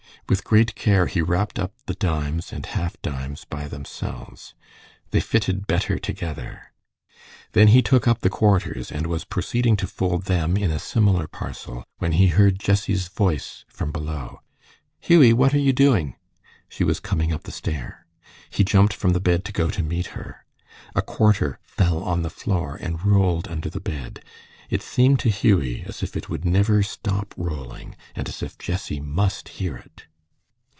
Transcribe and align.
With 0.29 0.45
great 0.45 0.75
care 0.75 1.07
he 1.07 1.21
wrapped 1.21 1.59
up 1.59 1.73
the 1.87 1.93
dimes 1.93 2.53
and 2.53 2.65
half 2.65 2.95
dimes 3.01 3.43
by 3.43 3.67
themselves. 3.67 4.53
They 5.09 5.19
fitted 5.19 5.67
better 5.67 5.99
together. 5.99 6.71
Then 7.51 7.67
he 7.69 7.81
took 7.81 8.07
up 8.07 8.21
the 8.21 8.29
quarters, 8.29 8.93
and 8.93 9.07
was 9.07 9.25
proceeding 9.25 9.75
to 9.77 9.87
fold 9.87 10.25
them 10.25 10.55
in 10.55 10.71
a 10.71 10.79
similar 10.79 11.27
parcel, 11.27 11.83
when 11.97 12.13
he 12.13 12.27
heard 12.27 12.59
Jessie's 12.61 13.09
voice 13.09 13.65
from 13.67 13.91
below. 13.91 14.39
"Hughie, 15.01 15.33
what 15.33 15.53
are 15.53 15.59
you 15.59 15.73
doing?" 15.73 16.15
She 16.69 16.85
was 16.85 17.01
coming 17.01 17.33
up 17.33 17.43
the 17.43 17.51
stair. 17.51 18.05
He 18.49 18.63
jumped 18.63 18.93
from 18.93 19.09
the 19.11 19.19
bed 19.19 19.43
to 19.45 19.51
go 19.51 19.69
to 19.69 19.83
meet 19.83 20.07
her. 20.15 20.45
A 20.95 21.01
quarter 21.01 21.59
fell 21.61 22.03
on 22.05 22.21
the 22.21 22.29
floor 22.29 22.77
and 22.79 23.03
rolled 23.03 23.49
under 23.49 23.69
the 23.69 23.81
bed. 23.81 24.23
It 24.69 24.81
seemed 24.81 25.19
to 25.21 25.29
Hughie 25.29 25.83
as 25.85 26.01
if 26.01 26.15
it 26.15 26.29
would 26.29 26.45
never 26.45 26.83
stop 26.83 27.33
rolling, 27.35 27.97
and 28.15 28.29
as 28.29 28.41
if 28.41 28.57
Jessie 28.57 29.01
must 29.01 29.49
hear 29.59 29.75
it. 29.75 30.03